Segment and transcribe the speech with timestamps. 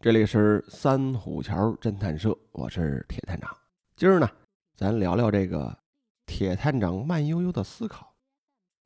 [0.00, 3.50] 这里是三虎桥侦探社，我是铁探长。
[3.96, 4.30] 今儿呢，
[4.76, 5.76] 咱聊聊这个
[6.24, 8.14] 铁探长慢悠悠的思考。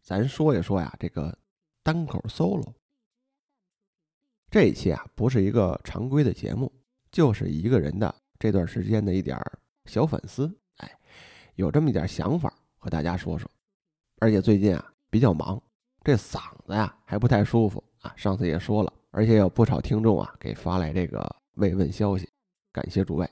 [0.00, 1.36] 咱说一说呀，这个
[1.82, 2.66] 单口 solo。
[4.50, 6.72] 这一期啊，不是一个常规的节目，
[7.10, 9.38] 就是一个人的这段时间的一点
[9.84, 10.50] 小反思。
[10.78, 10.98] 哎，
[11.56, 13.50] 有这么一点想法和大家说说。
[14.20, 15.62] 而且最近啊比较忙，
[16.02, 18.14] 这嗓子呀还不太舒服啊。
[18.16, 18.90] 上次也说了。
[19.12, 22.26] 而且有不少听众啊给发来这个慰问消息，
[22.72, 23.28] 感谢诸位。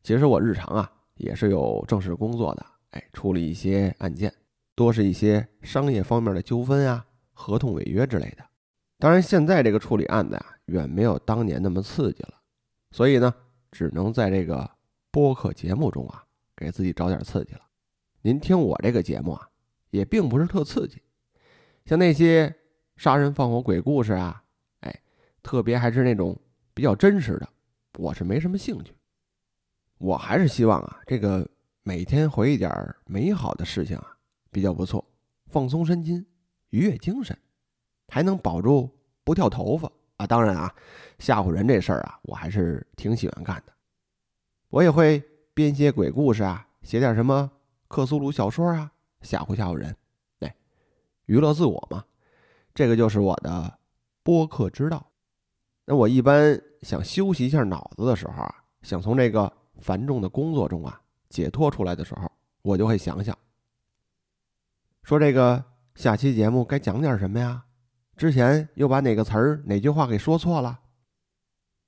[0.00, 4.32] 其实我日常啊也是有正式工作的，哎，处理一些案件，
[4.76, 8.44] 多是一些商业方面的纠纷啊、合同违约之类的。
[8.96, 12.34] 当然，现在这个处理案子啊远没有当年那么刺激了，
[12.92, 13.34] 所以呢，
[13.72, 14.70] 只能在这个
[15.10, 17.62] 播客节目中啊给自己找点刺激了。
[18.20, 19.48] 您听我这个节目啊，
[19.90, 21.02] 也并不是特刺激，
[21.84, 22.54] 像那些。
[22.96, 24.42] 杀人放火鬼故事啊，
[24.80, 25.02] 哎，
[25.42, 26.38] 特别还是那种
[26.74, 27.48] 比较真实的，
[27.98, 28.94] 我是没什么兴趣。
[29.98, 31.48] 我还是希望啊，这个
[31.82, 32.70] 每天回忆点
[33.06, 34.16] 美好的事情啊，
[34.50, 35.04] 比较不错，
[35.46, 36.24] 放松身心，
[36.70, 37.36] 愉悦精神，
[38.08, 38.90] 还能保住
[39.24, 40.26] 不掉头发啊。
[40.26, 40.72] 当然啊，
[41.18, 43.72] 吓唬人这事儿啊，我还是挺喜欢干的。
[44.68, 45.22] 我也会
[45.54, 47.50] 编些鬼故事啊，写点什么
[47.88, 49.96] 克苏鲁小说啊，吓唬吓唬人，
[50.40, 50.54] 哎，
[51.26, 52.04] 娱乐自我嘛。
[52.74, 53.78] 这个就是我的
[54.22, 55.06] 播客之道。
[55.84, 62.30] 那我一般想休息一下脑子的时候啊，想从这个繁重的工作中啊解脱出来的时候，
[62.62, 63.36] 我就会想想，
[65.02, 65.62] 说这个
[65.94, 67.64] 下期节目该讲点什么呀？
[68.16, 70.78] 之前又把哪个词儿、哪句话给说错了？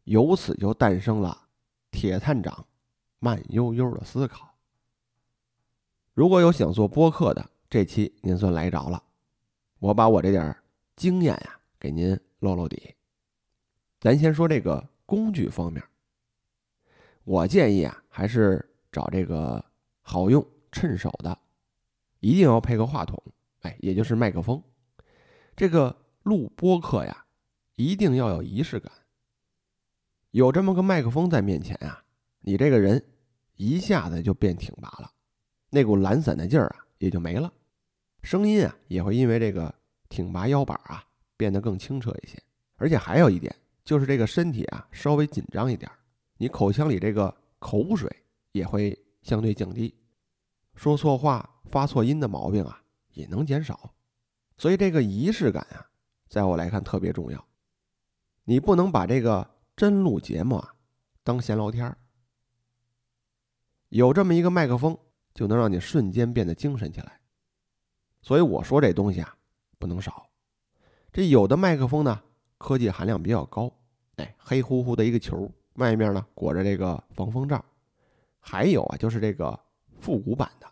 [0.04, 1.46] 由此就诞生了
[1.90, 2.66] 铁探长
[3.20, 4.54] 慢悠悠的思考。
[6.12, 9.02] 如果有想做播客的，这期您算来着了。
[9.78, 10.56] 我把我这点
[10.96, 12.94] 经验呀，给您露露底。
[14.00, 15.82] 咱先说这个工具方面，
[17.24, 19.64] 我建议啊，还是找这个
[20.02, 21.36] 好用、趁手的，
[22.20, 23.20] 一定要配个话筒，
[23.62, 24.62] 哎，也就是麦克风。
[25.56, 27.26] 这个录播课呀，
[27.76, 28.92] 一定要有仪式感。
[30.30, 32.04] 有这么个麦克风在面前啊，
[32.40, 33.02] 你这个人
[33.56, 35.10] 一下子就变挺拔了，
[35.70, 37.52] 那股懒散的劲儿啊也就没了，
[38.22, 39.74] 声音啊也会因为这个。
[40.14, 41.04] 挺拔腰板啊，
[41.36, 42.40] 变得更清澈一些。
[42.76, 43.52] 而且还有一点，
[43.84, 45.90] 就是这个身体啊稍微紧张一点，
[46.36, 48.08] 你口腔里这个口水
[48.52, 49.92] 也会相对降低，
[50.76, 52.80] 说错话、发错音的毛病啊
[53.14, 53.92] 也能减少。
[54.56, 55.84] 所以这个仪式感啊，
[56.28, 57.44] 在我来看特别重要。
[58.44, 60.72] 你不能把这个真录节目啊
[61.24, 61.98] 当闲聊天儿。
[63.88, 64.96] 有这么一个麦克风，
[65.34, 67.20] 就能让你瞬间变得精神起来。
[68.22, 69.36] 所以我说这东西啊。
[69.84, 70.26] 不能少，
[71.12, 72.22] 这有的麦克风呢，
[72.56, 73.70] 科技含量比较高，
[74.16, 77.62] 哎，黑乎乎的一个球，外面呢裹着这个防风罩。
[78.40, 79.60] 还有啊，就是这个
[80.00, 80.66] 复古版的，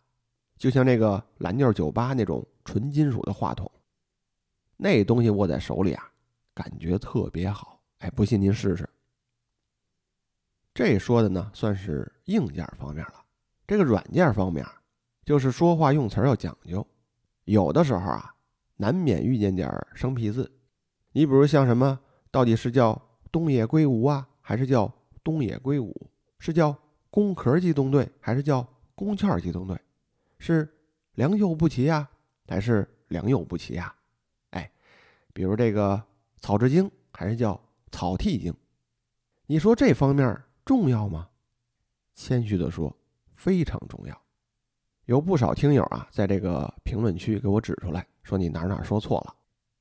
[0.56, 3.70] 就像那个蓝调酒吧那种纯金属的话筒，
[4.78, 6.10] 那东西握在手里啊，
[6.54, 7.82] 感觉特别好。
[7.98, 8.88] 哎，不信您试试。
[10.72, 13.22] 这说的呢，算是硬件方面了。
[13.66, 14.66] 这个软件方面，
[15.22, 16.86] 就是说话用词要讲究，
[17.44, 18.30] 有的时候啊。
[18.82, 20.50] 难免遇见点儿生僻字，
[21.12, 22.00] 你比如像什么，
[22.32, 23.00] 到底是叫
[23.30, 26.10] 东野圭吾啊，还是叫东野圭吾？
[26.40, 26.76] 是叫
[27.08, 28.66] 工壳机动队，还是叫
[28.96, 29.80] 工券机动队？
[30.40, 30.68] 是
[31.14, 32.10] 良莠不齐呀，
[32.48, 33.94] 还是良莠不齐呀？
[34.50, 34.68] 哎，
[35.32, 36.02] 比如这个
[36.40, 37.60] 草之精，还是叫
[37.92, 38.52] 草剃精？
[39.46, 41.28] 你说这方面重要吗？
[42.14, 42.98] 谦虚的说，
[43.36, 44.22] 非常重要。
[45.04, 48.04] 有不少听友啊，在这个评论区给我指出来。
[48.22, 49.34] 说你哪哪说错了，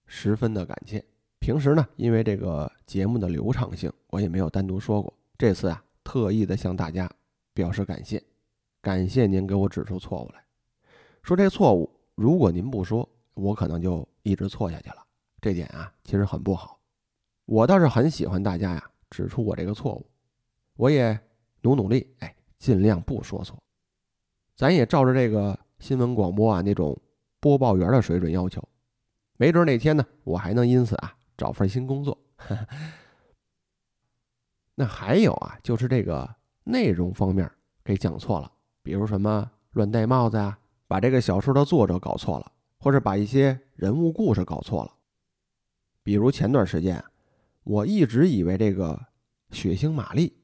[0.06, 1.04] 十分的感谢。
[1.40, 5.12] 平时呢，因为这个节目的流畅性，我也没有单独说过。
[5.38, 7.10] 这次啊，特意的向大家
[7.54, 8.22] 表示感谢，
[8.80, 10.44] 感谢您给我指出错误来。
[11.24, 14.98] 说这错误，如果您不说，我可能就一直错下去了。
[15.40, 16.80] 这点啊，其实很不好。
[17.46, 20.06] 我倒是很喜欢大家呀指出我这个错误，
[20.78, 21.20] 我也
[21.62, 23.58] 努努力，哎，尽量不说错。
[24.56, 26.96] 咱也照着这个新闻广播啊那种。
[27.42, 28.64] 播报员的水准要求，
[29.36, 32.18] 没准哪天呢，我还能因此啊找份新工作。
[34.76, 37.52] 那还有啊，就是这个内容方面
[37.84, 38.52] 给讲错了，
[38.84, 44.94] 比如什么乱戴帽子啊，把这个小说的作者搞错了，或者把一些人物故事搞错了。
[46.04, 47.04] 比如前段时间，
[47.64, 49.08] 我一直以为这个
[49.50, 50.38] 血腥玛丽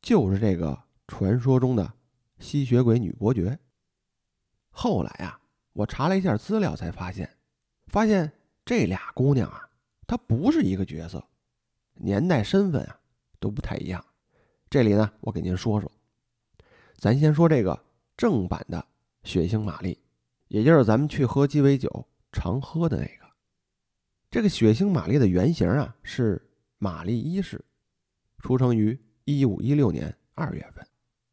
[0.00, 1.92] 就是这个传说中的
[2.38, 3.58] 吸血鬼女伯爵，
[4.70, 5.37] 后来啊。
[5.78, 7.30] 我查了一下资料，才发现，
[7.86, 8.32] 发现
[8.64, 9.70] 这俩姑娘啊，
[10.08, 11.24] 她不是一个角色。
[11.94, 12.98] 年代、身份啊
[13.38, 14.04] 都不太一样。
[14.68, 15.88] 这里呢，我给您说说。
[16.96, 17.80] 咱先说这个
[18.16, 18.84] 正版的
[19.22, 19.96] 血腥玛丽，
[20.48, 23.32] 也就是咱们去喝鸡尾酒常喝的那个。
[24.32, 26.44] 这个血腥玛丽的原型啊是
[26.78, 27.64] 玛丽一世，
[28.40, 30.84] 出生于一五一六年二月份，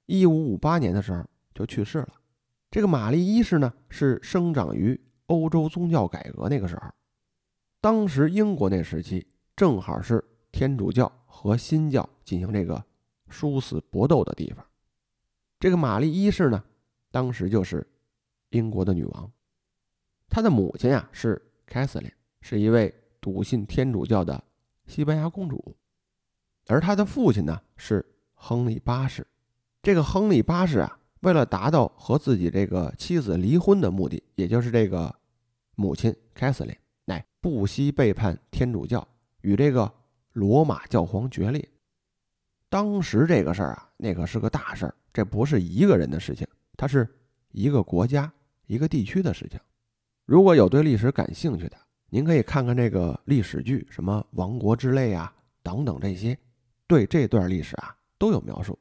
[0.05, 1.25] 一五五八年的时候
[1.55, 2.13] 就去世了。
[2.75, 6.91] 这个玛丽一世呢是生长于欧洲宗教改革那个时候，
[7.79, 9.25] 当时英国那时期
[9.55, 12.83] 正好是天主教和新教进行这个
[13.29, 14.65] 殊死搏斗的地方。
[15.57, 16.61] 这个玛丽一世呢，
[17.11, 17.87] 当时就是
[18.49, 19.31] 英国的女王，
[20.27, 22.11] 她的母亲呀是凯瑟琳。
[22.41, 24.43] 是一位笃信天主教的
[24.85, 25.77] 西班牙公主，
[26.67, 29.25] 而她的父亲呢是亨利八世。
[29.81, 35.13] 这个亨利八世啊，为了达到和自己这个妻子离婚的目的，也就是这个
[35.73, 36.75] 母亲凯瑟琳，
[37.05, 39.05] 乃不惜背叛天主教，
[39.41, 39.91] 与这个
[40.33, 41.67] 罗马教皇决裂。
[42.69, 47.07] 当时这个事儿啊，那可是个大事儿，这不是一个人的事情，它是
[47.49, 48.31] 一个国家、
[48.67, 49.59] 一个地区的事情。
[50.25, 51.77] 如果有对历史感兴趣的，
[52.11, 55.33] 您可以看看这个历史剧，什么《亡国之泪》啊，
[55.63, 56.37] 等等这些，
[56.85, 58.77] 对这段历史啊都有描述。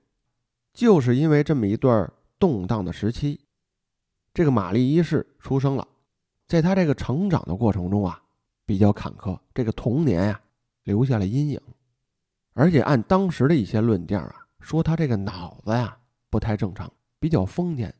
[0.75, 3.41] 就是因为这么一段动荡的时期，
[4.33, 5.87] 这个玛丽一世出生了，
[6.47, 8.23] 在她这个成长的过程中啊，
[8.67, 10.41] 比较坎坷，这个童年呀
[10.85, 11.61] 留下了阴影，
[12.53, 15.97] 而且按当时的一些论调啊，说她这个脑子呀
[16.31, 17.93] 不太正常，比较疯癫。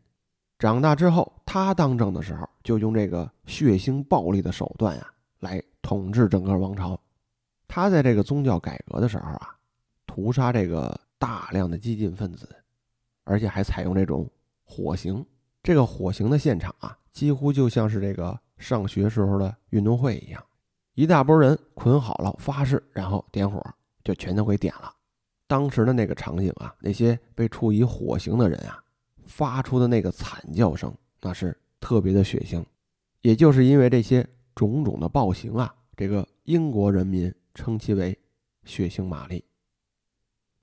[0.59, 5.11] 长大之后，他当政的时候，就用这个血腥暴力的手段呀。
[5.41, 6.99] 来统治整个王朝，
[7.69, 9.59] 他在这个宗教改革的时候啊，
[10.07, 12.49] 屠杀这个大量的激进分子，
[13.25, 14.31] 而且还采用这种
[14.63, 15.25] 火刑。
[15.63, 20.45] 这个火刑的现场啊，几乎就像是这个上学时候的运动会一样，
[20.95, 23.61] 一大波人捆好了发誓，然后点火，
[24.03, 24.95] 就全都给点了。
[25.47, 28.83] 当时的那个场景啊，那些被处以火刑的人啊，
[29.27, 32.65] 发出的那个惨叫声，那是特别的血腥。
[33.23, 34.27] 也就是因为这些。
[34.57, 38.17] 种种的暴行啊，这个英国人民称其为
[38.63, 39.45] “血腥玛丽”。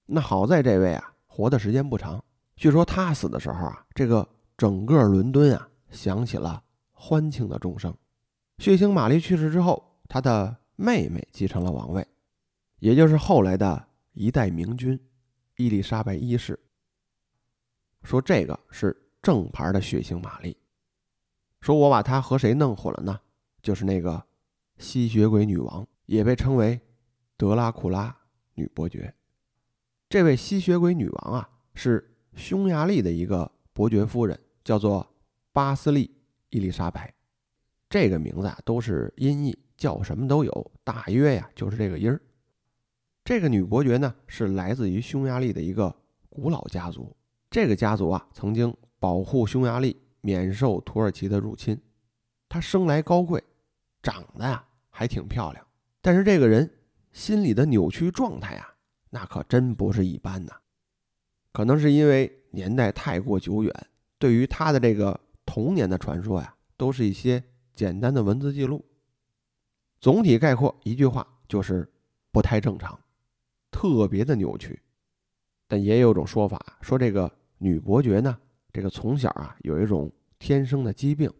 [0.08, 2.24] 那好在这位啊，活的时间不长。
[2.62, 7.92] 据说他死的时候啊，这个整个伦敦啊，响起了欢庆的钟声。
[8.60, 12.08] 血腥玛丽去世之后，他的妹妹继承了王位，
[12.78, 15.00] 也就是后来的一代明君
[15.58, 16.60] 伊丽莎白一世。
[18.04, 20.56] 说这个是正牌的血腥玛丽。
[21.62, 23.20] 说我把她和谁弄混了呢？
[23.64, 24.24] 就是那个
[24.78, 26.80] 吸血鬼女王，也被称为
[27.36, 28.16] 德拉库拉
[28.54, 29.16] 女伯爵。
[30.08, 35.16] 这位吸血鬼女王啊，是匈牙利的一个伯爵夫人，叫做
[35.52, 36.16] 巴斯利
[36.50, 37.14] 伊丽莎白。
[37.90, 42.22] 这个名字啊，都是音译，叫什么都有，大约呀就是这个音儿。
[43.24, 45.96] 这个女伯爵呢，是来自于匈牙利的一个
[46.30, 47.16] 古老家族。
[47.50, 51.80] 这个家族啊，曾经保护匈牙利免受土耳其的入侵。
[52.50, 53.44] 她生来高贵。
[54.04, 55.64] 长得呀还挺漂亮，
[56.02, 56.68] 但是这个人
[57.12, 58.74] 心里的扭曲状态啊，
[59.12, 60.52] 那可真不是一般呐。
[61.52, 63.88] 可能是因为年代太过久远，
[64.18, 67.44] 对于他的这个童年的传说呀，都是一些
[67.74, 68.84] 简单的文字记录。
[70.00, 71.92] 总体概括一句话就是
[72.32, 73.00] 不太正常，
[73.72, 74.82] 特别的扭曲。
[75.68, 78.38] 但也有种说法说，这个女伯爵呢，
[78.74, 81.32] 这个从小啊有一种天生的疾病，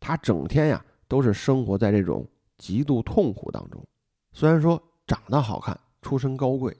[0.00, 0.84] 她整天呀。
[1.08, 2.28] 都是生活在这种
[2.58, 3.80] 极度痛苦当中。
[4.32, 6.76] 虽然说长得好看、出身高贵，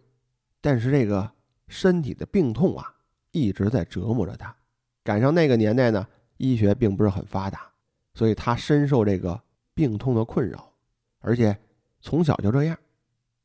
[0.61, 1.31] 但是这个
[1.69, 2.95] 身体的病痛啊，
[3.31, 4.55] 一直在折磨着他。
[5.03, 6.07] 赶上那个年代呢，
[6.37, 7.71] 医学并不是很发达，
[8.15, 9.41] 所以他深受这个
[9.75, 10.73] 病痛的困扰，
[11.21, 11.57] 而且
[12.01, 12.79] 从小就这样。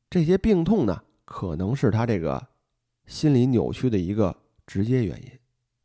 [0.10, 2.48] 这些病痛呢，可能是他这个
[3.06, 4.36] 心理扭曲的一个
[4.66, 5.32] 直接原因。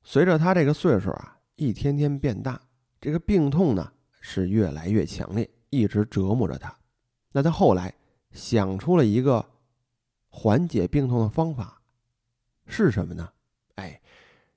[0.02, 2.60] 随着他这个岁数啊，一天天变大，
[3.00, 3.92] 这个病痛呢。
[4.28, 6.76] 是越来越强烈，一直折磨着他。
[7.30, 7.94] 那他后来
[8.32, 9.46] 想出了一个
[10.26, 11.75] 缓解病痛的方法，
[12.66, 13.28] 是什么呢？
[13.76, 14.00] 哎，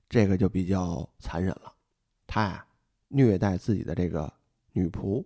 [0.08, 1.72] 这个就比较残忍了。
[2.26, 2.66] 他呀，
[3.08, 4.32] 虐待自己的这个
[4.72, 5.24] 女仆。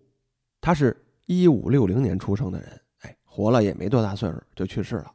[0.61, 5.13] 他是一五六零年出生的人，哎，活了也没多大岁数就去世了。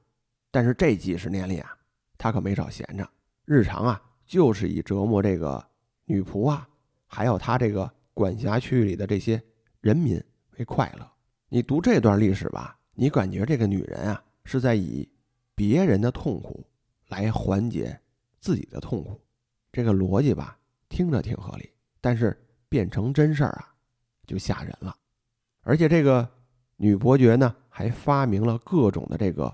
[0.51, 1.77] 但是这几十年里啊，
[2.17, 3.09] 他可没少闲着，
[3.45, 5.65] 日常啊就是以折磨这个
[6.05, 6.67] 女仆啊，
[7.07, 7.91] 还有他这个。
[8.11, 9.41] 管辖区域里的这些
[9.79, 10.21] 人民
[10.57, 11.09] 为快乐。
[11.47, 15.09] 你读这段历史吧，你感觉这个女人啊是在以
[15.55, 16.67] 别人的痛苦
[17.09, 17.99] 来缓解
[18.39, 19.19] 自己的痛苦，
[19.71, 21.69] 这个逻辑吧听着挺合理，
[22.01, 22.35] 但是
[22.69, 23.75] 变成真事儿啊
[24.25, 24.95] 就吓人了。
[25.61, 26.27] 而且这个
[26.77, 29.53] 女伯爵呢还发明了各种的这个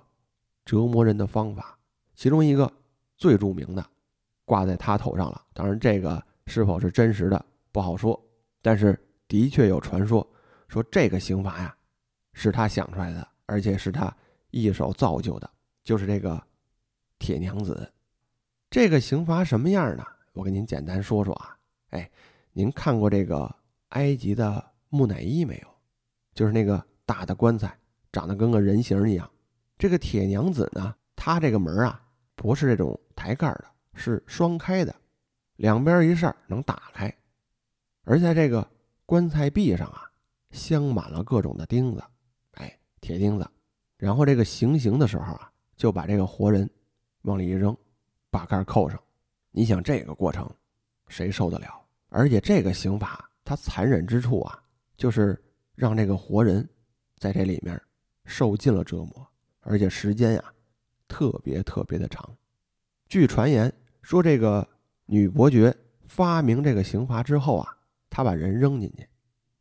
[0.63, 1.77] 折磨人的方法，
[2.13, 2.71] 其中一个
[3.17, 3.85] 最著名的
[4.45, 5.41] 挂在他头上了。
[5.53, 8.21] 当然，这个是否是真实的不好说，
[8.62, 8.97] 但是
[9.27, 10.25] 的确有传说
[10.67, 11.75] 说这个刑罚呀
[12.33, 14.15] 是他想出来的，而且是他
[14.51, 15.50] 一手造就的，
[15.83, 16.41] 就是这个
[17.19, 17.91] 铁娘子。
[18.69, 20.05] 这个刑罚什么样呢？
[20.34, 21.57] 我给您简单说说啊。
[21.91, 22.10] 哎，
[22.51, 23.53] 您看过这个
[23.89, 25.67] 埃及的木乃伊没有？
[26.34, 27.77] 就是那个大的棺材，
[28.12, 29.29] 长得跟个人形一样。
[29.77, 32.01] 这个铁娘子呢，她这个门啊，
[32.36, 34.93] 不是这种抬盖的，是双开的，
[35.55, 37.13] 两边一扇能打开。
[38.03, 38.69] 而在这个
[39.05, 40.03] 棺材壁上啊，
[40.51, 42.03] 镶满了各种的钉子，
[42.53, 43.50] 哎，铁钉子。
[43.98, 46.69] 然后这个行刑的时候啊，就把这个活人
[47.25, 47.75] 往里一扔，
[48.29, 49.00] 把盖扣上。
[49.51, 50.50] 你想这个过程，
[51.08, 51.67] 谁受得了？
[52.10, 54.62] 而且这个刑法它残忍之处啊，
[54.96, 55.39] 就是
[55.75, 56.67] 让这个活人
[57.17, 57.79] 在这里面
[58.25, 59.27] 受尽了折磨。
[59.62, 60.44] 而且时间呀，
[61.08, 62.29] 特别特别的长。
[63.08, 63.72] 据传言
[64.03, 64.67] 说，这个
[65.05, 65.75] 女伯爵
[66.08, 67.75] 发明这个刑罚之后啊，
[68.10, 69.08] 她把人扔进去，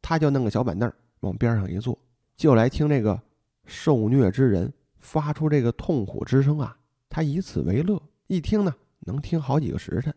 [0.02, 1.99] 她就弄个小板凳往边上一坐，
[2.37, 3.18] 就来听这个
[3.64, 6.76] 受虐之人发出这个痛苦之声啊。
[7.14, 10.12] 他以此为乐，一听呢，能听好几个时辰。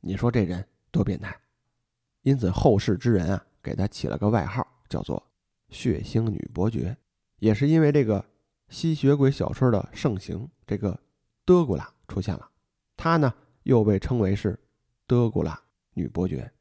[0.00, 1.32] 你说这人多变态！
[2.22, 5.24] 因此后世之人啊，给他起了个外号，叫做
[5.70, 6.96] “血腥女伯爵”，
[7.38, 8.24] 也是因为这个。
[8.68, 11.00] 吸血鬼小说的盛行，这个
[11.44, 12.50] 德古拉出现了，
[12.96, 13.32] 她呢
[13.62, 14.58] 又被称为是
[15.06, 15.62] 德古拉
[15.94, 16.52] 女伯爵。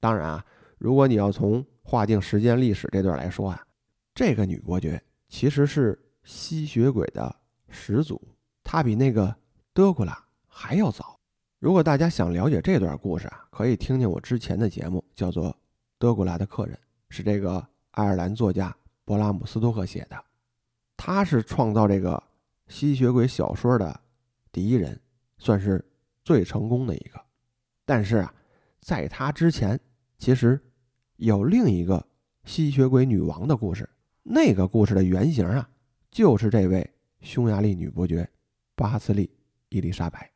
[0.00, 0.44] 当然啊，
[0.76, 3.64] 如果你要从划定时间历史这段来说啊，
[4.12, 7.34] 这个女伯爵其实是吸血鬼的
[7.68, 8.20] 始祖，
[8.64, 9.36] 她比那个
[9.72, 10.18] 德古拉
[10.48, 11.20] 还要早。
[11.60, 15.50] 如果大家想了解这段故事啊，可以听听我之前的节目，叫做
[15.98, 16.74] 《德古拉的客人》，
[17.08, 18.74] 是这个爱尔兰作家
[19.06, 20.24] 勃拉姆斯托克写的。
[20.96, 22.22] 他是创造这个
[22.68, 24.00] 吸血鬼小说的
[24.50, 24.98] 第一人，
[25.38, 25.84] 算是
[26.22, 27.20] 最成功的一个。
[27.84, 28.34] 但是啊，
[28.80, 29.78] 在他之前，
[30.18, 30.60] 其实
[31.16, 32.06] 有另一个
[32.44, 33.88] 吸血鬼女王的故事。
[34.22, 35.68] 那个故事的原型啊，
[36.10, 36.90] 就是这位
[37.20, 38.28] 匈牙利女伯爵
[38.74, 39.30] 巴斯利
[39.68, 40.30] 伊丽莎白。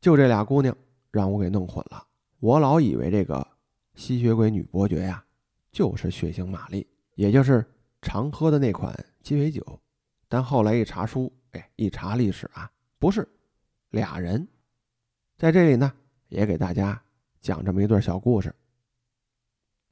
[0.00, 0.76] 就这俩姑娘
[1.10, 2.06] 让我给弄混了。
[2.38, 3.46] 我老以为这个
[3.94, 5.24] 吸血鬼女伯爵呀，
[5.72, 7.64] 就是血腥玛丽，也就是
[8.02, 8.94] 常喝的那款。
[9.22, 9.80] 鸡尾酒，
[10.28, 13.26] 但后来一查书，哎，一查历史啊，不是
[13.90, 14.46] 俩人，
[15.36, 15.92] 在这里呢，
[16.28, 17.02] 也给大家
[17.40, 18.54] 讲这么一段小故事。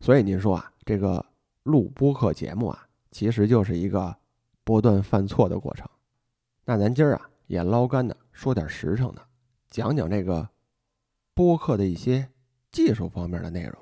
[0.00, 1.25] 所以您说啊，这个
[1.64, 4.14] 录播客节目啊，其实就是一个
[4.62, 5.88] 不断犯错的过程。
[6.64, 9.23] 那咱今儿啊，也捞干的说点实诚的，
[9.71, 10.49] 讲讲这个
[11.35, 12.30] 播客的一些
[12.73, 13.75] 技术方面的内容。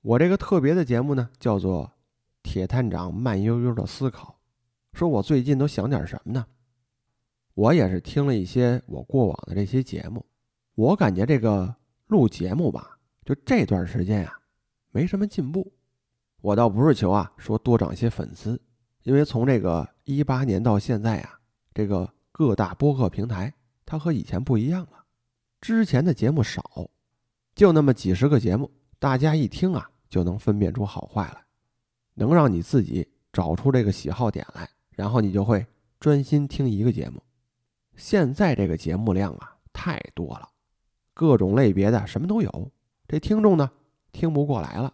[0.00, 1.84] 我这个特别的节目呢，叫做
[2.42, 4.40] 《铁探长慢悠悠的思考》。
[4.98, 6.46] 说我最近都想点什么呢？
[7.54, 10.26] 我也是听了一些我过往的这些节目，
[10.74, 14.36] 我感觉这个录节目吧，就这段时间呀，
[14.90, 15.72] 没什么进步。
[16.40, 18.60] 我倒不是求啊，说多涨些粉丝，
[19.02, 21.37] 因为从这个一八年到现在啊，
[21.78, 23.54] 这个各大播客平台
[23.86, 25.04] 它和以前不一样了。
[25.60, 26.90] 之前的节目少，
[27.54, 28.68] 就那么几十个节目，
[28.98, 31.44] 大家一听啊，就能分辨出好坏来，
[32.14, 34.68] 能让你自己找出这个喜好点来。
[34.90, 35.64] 然后你就会
[36.00, 37.22] 专心听一个节目。
[37.94, 40.48] 现在这个节目量啊太多了，
[41.14, 42.72] 各种类别的什么都有，
[43.06, 43.70] 这听众呢
[44.10, 44.92] 听不过来了。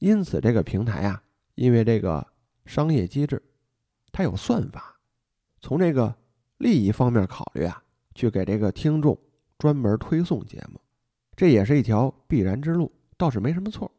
[0.00, 1.22] 因此这个平台啊，
[1.54, 2.26] 因为这个
[2.66, 3.42] 商业机制，
[4.12, 4.97] 它有算法，
[5.60, 6.14] 从这个
[6.58, 7.82] 利益方面考虑啊，
[8.14, 9.18] 去给这个听众
[9.58, 10.80] 专门推送节目，
[11.36, 13.90] 这也是一条必然之路，倒是没什么错。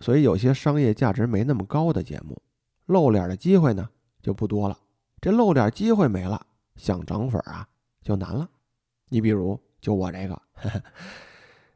[0.00, 2.40] 所以有些商业价值没那么高的节目，
[2.86, 3.88] 露脸的机会呢。
[4.22, 4.76] 就不多了，
[5.20, 6.44] 这露脸机会没了，
[6.74, 7.64] 想涨粉啊
[8.02, 8.50] 就难了。
[9.08, 10.42] 你比如就我这个，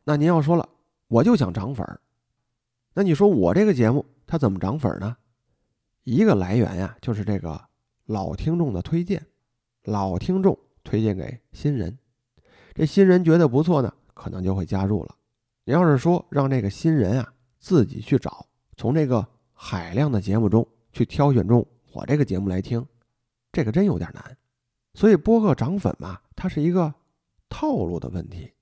[0.02, 0.68] 那您要说了，
[1.06, 1.86] 我就想涨粉
[2.92, 5.16] 那你说我这个节目它怎么涨粉呢？
[6.02, 7.68] 一个来源呀，就是这个
[8.10, 9.24] 老听众的推荐，
[9.84, 11.96] 老听众推荐给新人，
[12.74, 15.14] 这新人觉得不错呢，可能就会加入了。
[15.62, 18.44] 你要是说让这个新人啊自己去找，
[18.76, 21.64] 从这个海量的节目中去挑选中。
[21.92, 22.84] 我这个节目来听，
[23.52, 24.36] 这个真有点难，
[24.94, 26.92] 所以播客涨粉嘛，它是一个
[27.48, 28.52] 套路的问题。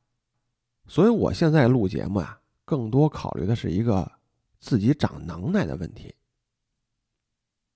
[0.87, 4.13] 所以我现在录节目啊，更多考虑的是一个
[4.61, 6.15] 自己长能耐的问题。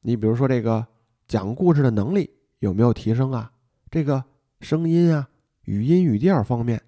[0.03, 0.87] 你比如说这个
[1.33, 3.51] 讲故事的能力有没有提升啊？
[3.91, 4.23] 这个
[4.61, 5.27] 声音啊、
[5.63, 6.79] 语音语调方面、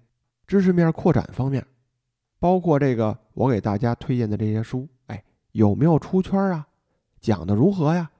[0.45, 1.65] 知识面扩展方面，
[2.37, 5.23] 包括这个我给大家推荐的这些书，哎，
[5.53, 6.67] 有没有出圈啊？
[7.19, 8.11] 讲的如何呀？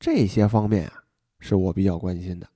[0.00, 1.04] 这些方面啊，
[1.38, 2.48] 是我比较关心的。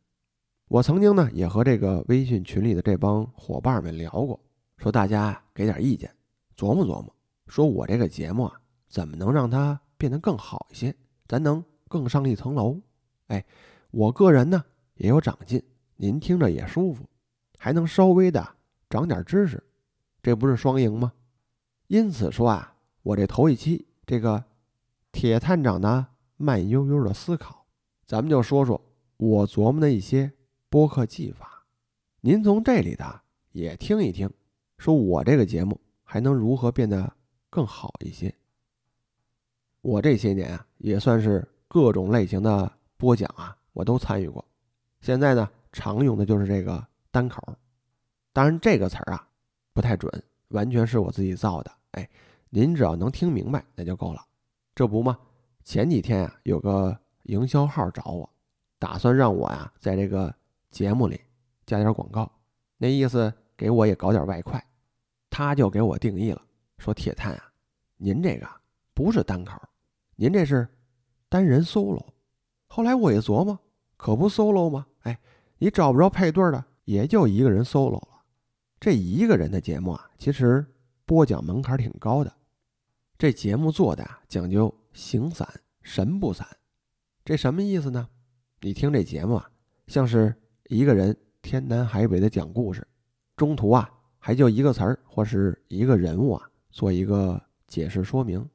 [0.67, 4.41] 我曾经呢也和这个微信群里的这帮伙伴们聊过，
[4.77, 6.13] 说大家给点意见，
[6.57, 7.15] 琢磨琢磨，
[7.47, 10.93] 说我这个节目啊怎么能让它变得更好一些，
[11.29, 12.77] 咱能更上一层楼。
[13.29, 13.45] 哎，
[13.91, 14.65] 我个人呢
[14.97, 15.63] 也有长进，
[15.97, 17.05] 您听着也舒服，
[17.59, 18.57] 还能稍微的
[18.91, 19.63] 长点知识，
[20.23, 21.13] 这不是双赢吗？
[21.87, 24.43] 因此说啊，我这头一期这个
[25.13, 26.07] 铁探长的
[26.37, 27.67] 慢悠悠的思考，
[28.07, 28.81] 咱们就说说
[29.19, 30.33] 我琢磨的一些
[30.71, 31.65] 播客技法，
[32.23, 34.31] 您从这里的也听一听，
[34.79, 37.13] 说我这个节目还能如何变得
[37.51, 38.35] 更好一些。
[39.83, 42.78] 我这些年啊，也算是各种类型的。
[42.99, 44.45] 播讲啊，我都参与过。
[45.01, 47.41] 现在呢，常用的就是这个单口。
[48.33, 49.27] 当然，这个词儿啊
[49.73, 50.13] 不太准，
[50.49, 51.71] 完全是我自己造的。
[51.93, 52.11] 哎，
[52.51, 54.23] 您只要能听明白，那就够了。
[54.75, 55.17] 这不吗？
[55.63, 58.29] 前几天啊，有个营销号找我，
[58.79, 60.35] 打算让我呀在这个
[60.71, 61.21] 节目里
[61.67, 62.31] 加点广告，
[62.77, 64.63] 那意思给我也搞点外快。
[65.31, 66.43] 他就给我定义了，
[66.79, 67.53] 说铁探啊，
[67.97, 68.49] 您这个
[68.93, 69.57] 不是单口，
[70.17, 70.67] 您这是
[71.29, 72.05] 单人 solo。
[72.71, 73.59] 后来我一琢磨，
[73.97, 74.87] 可不 solo 吗？
[75.01, 75.19] 哎，
[75.57, 78.23] 你找不着配对的，也就一个人 solo 了。
[78.79, 80.65] 这一个人的节目啊，其实
[81.05, 82.33] 播讲门槛挺高的。
[83.17, 85.49] 这节目做的啊，讲究形散
[85.83, 86.47] 神不散。
[87.25, 88.09] 这什么意思呢？
[88.61, 89.51] 你听这节目啊，
[89.87, 90.33] 像是
[90.69, 92.87] 一个人天南海北的讲故事，
[93.35, 98.49] 中途啊还就一个词儿或是一个人物啊做一个解释说明，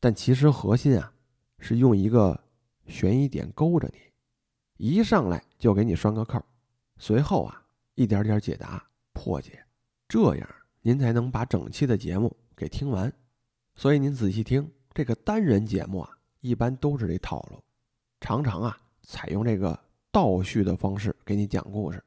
[0.00, 1.12] 但其实核心啊
[1.58, 2.42] 是用一个。
[2.90, 3.98] 悬疑点勾着你，
[4.76, 6.44] 一上来就给你拴个扣，
[6.98, 9.64] 随后啊一点点解答破解，
[10.08, 10.48] 这样
[10.82, 13.10] 您才能把整期的节目给听完。
[13.76, 17.62] 所以您仔细听，这个单人节目啊，一般都是这套路，
[18.20, 19.78] 常常啊采用这个
[20.10, 22.02] 倒叙的方式给你讲故事。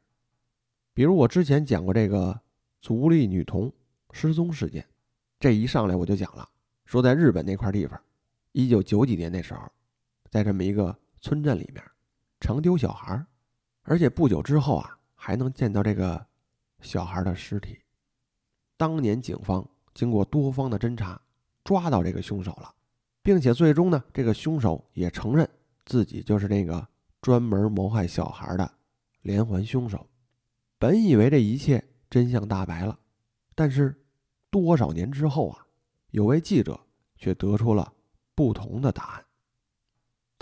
[0.93, 2.39] 比如我之前讲过这个
[2.81, 3.71] 足利女童
[4.11, 4.85] 失踪事件，
[5.39, 6.47] 这一上来我就讲了，
[6.85, 7.99] 说在日本那块地方，
[8.51, 9.61] 一九九几年那时候。
[10.33, 11.83] 在这么一个村镇里面，
[12.39, 13.23] 常丢小孩
[13.83, 16.25] 而且不久之后啊，还能见到这个
[16.81, 17.77] 小孩的尸体。
[18.75, 21.21] 当年警方经过多方的侦查，
[21.63, 22.73] 抓到这个凶手了，
[23.21, 25.47] 并且最终呢，这个凶手也承认
[25.85, 26.83] 自己就是那个
[27.21, 28.73] 专门谋害小孩的
[29.21, 30.03] 连环凶手。
[30.79, 32.97] 本以为这一切真相大白了，
[33.53, 34.03] 但是
[34.49, 35.63] 多少年之后啊，
[36.09, 36.79] 有位记者
[37.17, 37.93] 却得出了
[38.33, 39.25] 不同的答案。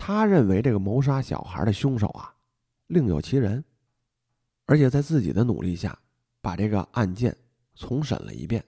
[0.03, 2.33] 他认为这个谋杀小孩的凶手啊，
[2.87, 3.63] 另有其人，
[4.65, 5.95] 而且在自己的努力下，
[6.41, 7.37] 把这个案件
[7.75, 8.65] 重审了一遍，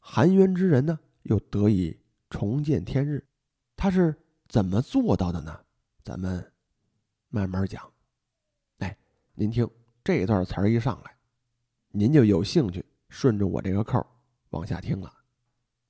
[0.00, 1.96] 含冤之人呢又得以
[2.28, 3.24] 重见天日。
[3.76, 4.12] 他是
[4.48, 5.56] 怎么做到的呢？
[6.02, 6.44] 咱们
[7.28, 7.88] 慢慢讲。
[8.78, 8.98] 哎，
[9.34, 9.70] 您听
[10.02, 11.16] 这段词儿一上来，
[11.90, 14.04] 您就有兴趣顺着我这个扣
[14.50, 15.14] 往下听了。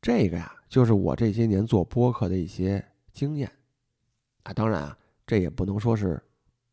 [0.03, 3.51] 这个呀，就是我这些年做播客的一些经验。
[4.45, 6.23] 啊，当然啊，这也不能说是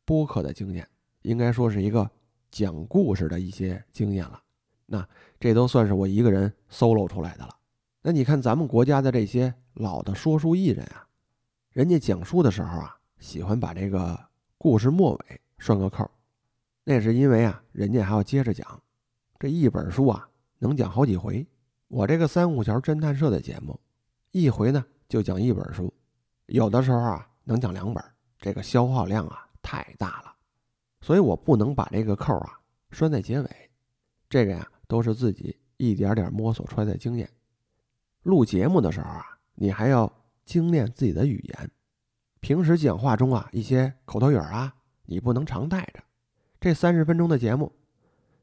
[0.06, 0.88] 播客的经验，
[1.24, 2.10] 应该说是一个
[2.52, 4.42] 讲故事的一些经验了。
[4.86, 5.08] 那
[5.40, 7.56] 这都算是我一个人 solo 出来的了。
[8.02, 11.08] 那你看咱们国家的这些老的说书艺人啊，
[11.72, 14.20] 人家讲书的时候啊，喜欢把这个
[14.58, 16.12] 故事末尾拴个扣，
[16.84, 18.84] 那是因为啊，人家还要接着讲。
[19.40, 20.28] 这一本书啊，
[20.60, 21.48] 能讲好几回。
[21.88, 23.80] 我这个三五桥侦探社的节目，
[24.32, 25.94] 一回呢就讲一本书，
[26.48, 27.30] 有的时候啊。
[27.52, 28.04] 能讲两本，
[28.40, 30.34] 这个消耗量啊太大了，
[31.02, 32.60] 所以我不能把这个扣啊
[32.90, 33.50] 拴在结尾。
[34.30, 37.30] 这个呀都是自己一点点摸索出来的经验。
[38.24, 40.12] 录节目的时候啊，你还要
[40.46, 41.72] 精炼自己的语言。
[42.40, 44.74] 平时讲话中啊一些口头语啊，
[45.06, 46.02] 你不能常带着。
[46.60, 47.72] 这三十分钟的节目，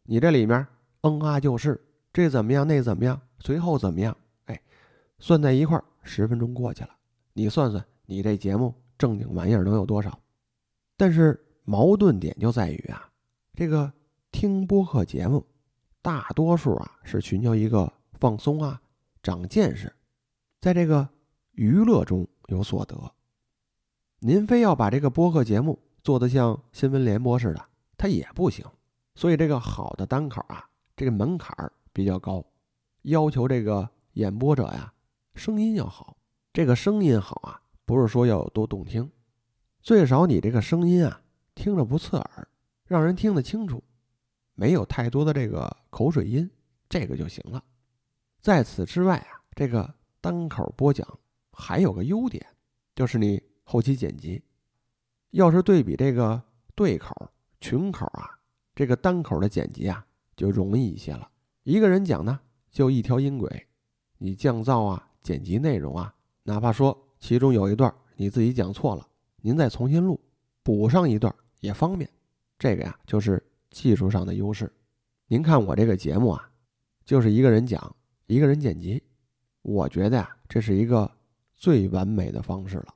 [0.05, 0.67] 你这里面
[1.01, 1.81] 嗯啊就是
[2.13, 4.17] 这怎么样那怎么样，随后怎么样？
[4.47, 4.61] 哎，
[5.19, 6.91] 算在一块儿，十分钟过去了，
[7.33, 8.75] 你算算你这节目。
[8.99, 10.19] 正经玩意儿能有多少？
[10.97, 13.09] 但是矛盾点就在于啊，
[13.55, 13.93] 这个
[14.33, 15.47] 听播客节目，
[16.03, 18.81] 大多数啊是寻求一个放松啊、
[19.23, 19.95] 长见识，
[20.61, 21.09] 在这个
[21.53, 22.97] 娱乐中有所得。
[24.19, 27.65] 您非要把这个播客节目做得像新闻联播似的，
[27.97, 28.67] 它也不行。
[29.15, 32.45] 所以这个好的单口啊，这个门槛儿比较高，
[33.03, 34.93] 要求这个演播者呀
[35.37, 36.17] 声音要好，
[36.53, 37.63] 这个声音好啊。
[37.89, 39.11] 不是说要有多动听，
[39.81, 41.23] 最少你这个声音啊，
[41.55, 42.49] 听着不刺耳，
[42.85, 43.83] 让人听得清楚，
[44.53, 46.51] 没有太多的这个口水音，
[46.87, 47.65] 这个就行了。
[48.43, 51.19] 在此之外啊，这个单口播讲
[51.51, 52.47] 还有个优点，
[52.95, 54.43] 就是你后期剪辑，
[55.31, 56.43] 要是对比这个
[56.75, 58.39] 对口、群口啊，
[58.75, 60.05] 这个单口的剪辑啊
[60.37, 61.27] 就容易一些了。
[61.63, 62.39] 一个人讲呢，
[62.71, 63.67] 就一条音轨，
[64.19, 69.07] 你降噪啊、剪辑内容啊，哪怕说其中有一段你自己讲错了，
[69.43, 70.21] 您再重新录，
[70.63, 72.09] 补上一段也方便。
[72.59, 74.73] 这个呀，就是技术上的优势。
[75.27, 76.51] 您看我这个节目啊，
[77.05, 77.95] 就是一个人讲，
[78.27, 79.03] 一个人剪辑，
[79.63, 81.11] 我觉得呀，这是一个
[81.55, 82.95] 最完美的方式了。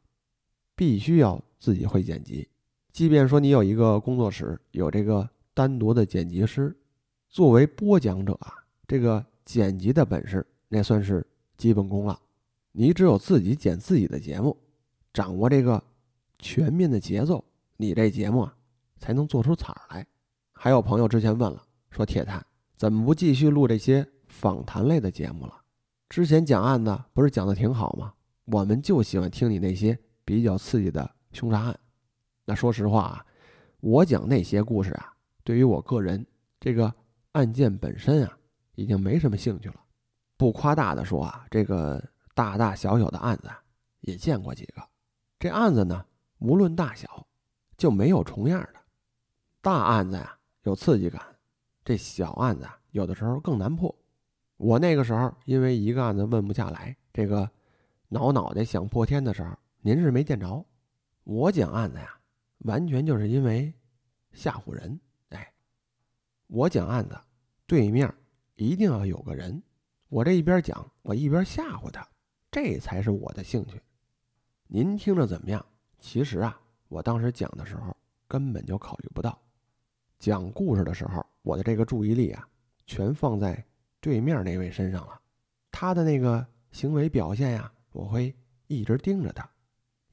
[0.74, 2.48] 必须要自己会剪辑，
[2.90, 6.74] 即便说你有一个工作室，有这个单独的剪辑师，
[7.28, 8.54] 作为播讲者啊，
[8.88, 11.24] 这个剪辑的本事那算是
[11.56, 12.18] 基本功了。
[12.72, 14.56] 你只有自己剪自己的节目，
[15.12, 15.82] 掌握这个
[16.38, 17.44] 全面的节奏，
[17.76, 18.56] 你这节目啊
[18.98, 20.06] 才能做出彩儿来。
[20.52, 25.62] 还有朋友之前问了，说铁探怎么不继续录这些访谈类的节目了？
[26.08, 28.12] 之前讲案子不是讲的挺好吗？
[28.46, 29.98] 我们就喜欢听你那些。
[30.24, 31.80] 比较刺激的凶杀案，
[32.44, 33.26] 那说实话啊，
[33.80, 36.24] 我讲那些故事啊，对于我个人
[36.60, 36.94] 这个
[37.32, 38.38] 案件本身啊，
[38.76, 39.74] 已经没什么兴趣了。
[40.36, 42.00] 不夸大的说啊，这个
[42.34, 43.50] 大大小小的案子
[44.00, 44.82] 也见过几个。
[45.38, 46.06] 这案子呢，
[46.38, 47.26] 无论大小，
[47.76, 48.80] 就没有重样的。
[49.60, 51.20] 大案子呀有刺激感，
[51.84, 53.94] 这小案子有的时候更难破。
[54.56, 57.50] 我那个时候因为一个案子问不下来，这个
[58.08, 59.50] 挠脑袋想破天的时候。
[59.84, 60.64] 您是没见着，
[61.24, 62.20] 我讲案子呀，
[62.58, 63.74] 完全就是因为
[64.30, 65.00] 吓唬人。
[65.30, 65.52] 哎，
[66.46, 67.20] 我讲案子，
[67.66, 68.08] 对面
[68.54, 69.60] 一定要有个人，
[70.08, 72.08] 我这一边讲，我一边吓唬他，
[72.52, 73.80] 这才是我的兴趣。
[74.66, 75.64] 您听着怎么样？
[75.98, 77.96] 其实啊，我当时讲的时候
[78.28, 79.40] 根本就考虑不到，
[80.18, 82.46] 讲故事的时候，我的这个注意力啊，
[82.84, 83.64] 全放在
[84.02, 85.18] 对面那位身上了。
[85.70, 88.36] 他的那个行为表现呀，我会
[88.66, 89.50] 一直盯着他。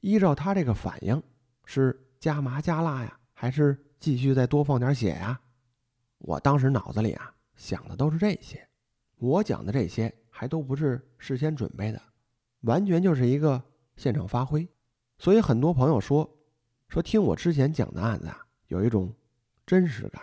[0.00, 1.22] 依照他这个反应，
[1.66, 5.38] 是加麻加辣呀，还是继续再多放点血呀？
[6.16, 8.66] 我当时脑子里啊想的都是这些，
[9.18, 12.00] 我讲的这些还都不是事先准备的，
[12.60, 13.62] 完全就是一个
[13.96, 14.68] 现场发挥。
[15.18, 16.28] 所以很多朋友说，
[16.88, 19.12] 说听我之前讲的案子啊，有一种
[19.66, 20.22] 真实感。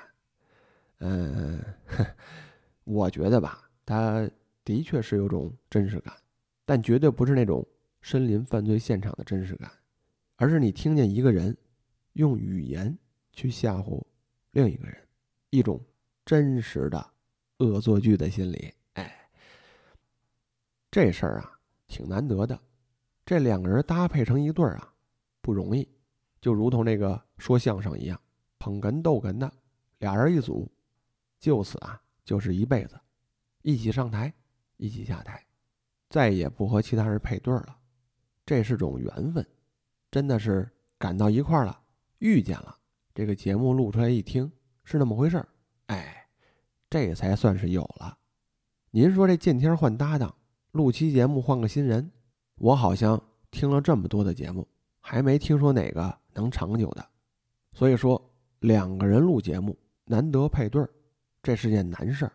[0.99, 1.63] 嗯，
[2.83, 4.29] 我觉得吧，他
[4.63, 6.13] 的确是有种真实感，
[6.65, 7.65] 但绝对不是那种。
[7.99, 9.69] 身临犯罪现场的真实感，
[10.37, 11.57] 而是你听见一个人
[12.13, 12.97] 用语言
[13.33, 14.01] 去吓唬
[14.51, 14.95] 另一个人，
[15.49, 15.83] 一种
[16.23, 17.05] 真实的
[17.57, 18.73] 恶作剧的心理。
[18.93, 19.29] 哎，
[20.89, 21.56] 这事儿啊
[21.87, 22.59] 挺难得的，
[23.25, 24.93] 这两个人搭配成一对儿啊
[25.41, 25.87] 不容易，
[26.41, 28.19] 就如同那个说相声一样，
[28.59, 29.51] 捧哏逗哏的
[29.99, 30.69] 俩人一组，
[31.39, 32.99] 就此啊就是一辈子，
[33.61, 34.33] 一起上台，
[34.75, 35.43] 一起下台，
[36.09, 37.77] 再也不和其他人配对了。
[38.45, 39.45] 这是种缘分，
[40.11, 41.81] 真的是赶到一块儿了，
[42.19, 42.77] 遇见了。
[43.13, 44.51] 这个节目录出来一听，
[44.83, 45.47] 是那么回事儿，
[45.87, 46.27] 哎，
[46.89, 48.17] 这才算是有了。
[48.91, 50.33] 您说这见天换搭档，
[50.71, 52.11] 录期节目换个新人，
[52.55, 54.67] 我好像听了这么多的节目，
[54.99, 57.07] 还没听说哪个能长久的。
[57.73, 58.21] 所以说，
[58.59, 60.89] 两个人录节目难得配对儿，
[61.41, 62.31] 这是件难事儿。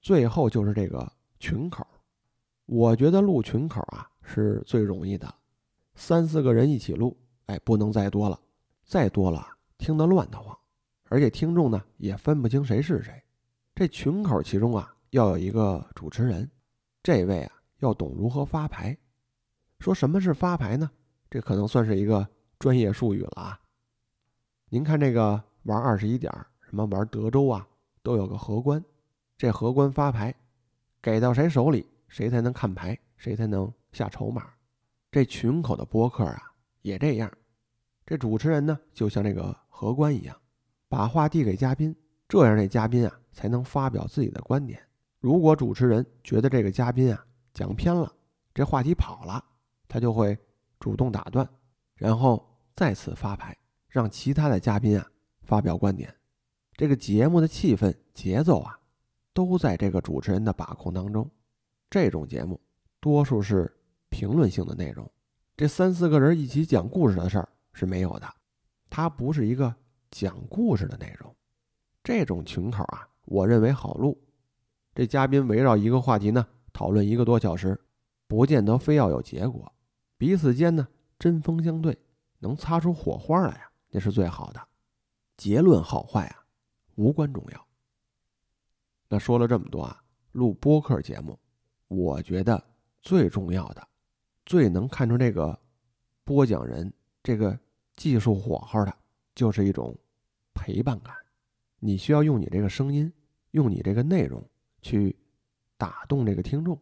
[0.00, 1.86] 最后就是这个群口，
[2.66, 4.10] 我觉得录群口啊。
[4.28, 5.32] 是最容易的，
[5.94, 8.36] 三四个人一起录，哎，不能再多了，
[8.84, 9.46] 再多了
[9.78, 10.58] 听得乱得慌，
[11.04, 13.22] 而且听众呢也分不清谁是谁。
[13.72, 16.50] 这群口其中啊，要有一个主持人，
[17.06, 18.98] 这位啊要懂如何发牌。
[19.78, 20.90] 说什么是发牌呢？
[21.30, 22.26] 这可能算是一个
[22.58, 23.60] 专业术语了啊。
[24.70, 27.64] 您看这个玩二十一点，什么玩德州啊，
[28.02, 28.84] 都有个荷官，
[29.38, 30.34] 这荷官发牌，
[31.00, 33.72] 给到谁手里，谁才能看牌，谁才能。
[33.92, 34.50] 下筹码，
[35.12, 36.42] 这群口的播客啊
[36.82, 37.32] 也这样。
[38.04, 40.36] 这主持人呢就像这个荷官一样，
[40.88, 41.94] 把话递给嘉宾，
[42.26, 44.82] 这样这嘉宾啊才能发表自己的观点。
[45.18, 48.12] 如果主持人觉得这个嘉宾啊讲偏了，
[48.54, 49.44] 这话题跑了，
[49.88, 50.38] 他就会
[50.78, 51.48] 主动打断，
[51.94, 53.56] 然后再次发牌，
[53.88, 55.06] 让其他的嘉宾啊
[55.42, 56.14] 发表观点。
[56.74, 58.78] 这个节目的气氛节奏啊
[59.32, 61.30] 都在这个主持人的把控当中。
[61.88, 62.60] 这种节目
[63.00, 63.72] 多数是。
[64.08, 65.10] 评论性的内容，
[65.56, 68.34] 这三四个人一起讲故事的事儿是没有的，
[68.88, 69.74] 它不是一个
[70.10, 71.34] 讲故事的内容。
[72.02, 74.16] 这种群口啊，我认为好录。
[74.96, 77.78] 这嘉宾围绕一个话题呢，讨论一个多小时，
[78.26, 79.70] 不见得非要有结果，
[80.16, 81.98] 彼此间呢针锋相对，
[82.38, 84.68] 能擦出火花来呀，那是最好的。
[85.36, 86.46] 结论好坏啊，
[86.94, 87.66] 无关重要。
[89.10, 91.38] 那说了这么多啊，录播客节目，
[91.88, 92.64] 我觉得
[93.02, 93.86] 最重要的。
[94.46, 95.58] 最能看出这个
[96.24, 96.90] 播讲人
[97.22, 97.58] 这个
[97.96, 98.96] 技术火候的，
[99.34, 99.94] 就是一种
[100.54, 101.14] 陪伴感，
[101.80, 103.12] 你需要用你这个声音，
[103.50, 104.42] 用你这个内容
[104.86, 105.16] 去
[105.76, 106.80] 打动这个听众，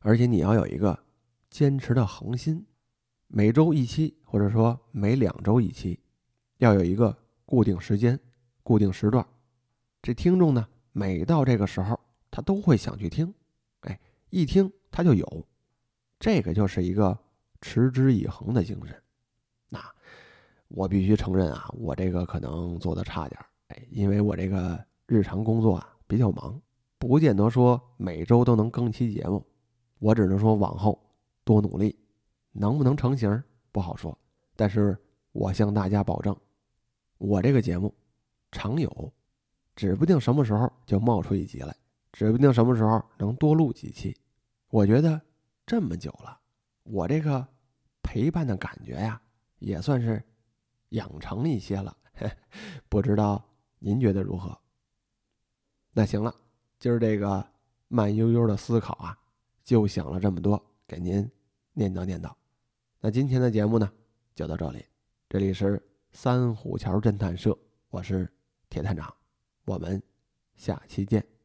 [0.00, 0.98] 而且你要有一个
[1.48, 2.62] 坚持的恒心，
[3.26, 5.98] 每周一期，或者说每两周一期，
[6.58, 8.20] 要有一个固定时间、
[8.62, 9.26] 固定时段，
[10.02, 11.98] 这听众呢，每到这个时候，
[12.30, 13.32] 他都会想去听，
[13.80, 15.48] 哎，一听他就有，
[16.20, 17.18] 这个就是一个
[17.62, 18.94] 持之以恒的精神。
[19.70, 19.82] 那
[20.68, 26.60] 我必须承认啊，我这个可能做的差点哎，因为我这个日常工作啊比较忙，
[26.98, 29.46] 不见得说每周都能更期节目，
[29.98, 30.98] 我只能说往后
[31.44, 31.98] 多努力，
[32.52, 34.16] 能不能成型不好说，
[34.56, 34.96] 但是
[35.32, 36.36] 我向大家保证，
[37.18, 37.94] 我这个节目
[38.50, 39.12] 常有，
[39.76, 41.74] 指不定什么时候就冒出一集来，
[42.12, 44.16] 指不定什么时候能多录几期，
[44.70, 45.20] 我觉得
[45.64, 46.38] 这么久了，
[46.82, 47.46] 我这个
[48.02, 49.20] 陪伴的感觉呀，
[49.58, 50.22] 也算是。
[50.92, 51.94] 养成一些了，
[52.88, 53.44] 不知道
[53.78, 54.58] 您觉得如何？
[55.92, 56.34] 那行了，
[56.78, 57.44] 今儿这个
[57.88, 59.18] 慢悠悠的思考啊，
[59.64, 61.28] 就想了这么多，给您
[61.72, 62.32] 念叨念叨。
[63.00, 63.92] 那今天的节目呢，
[64.34, 64.84] 就到这里。
[65.28, 67.58] 这里是三虎桥侦探社，
[67.90, 68.30] 我是
[68.70, 69.12] 铁探长，
[69.64, 70.00] 我们
[70.54, 71.37] 下期见。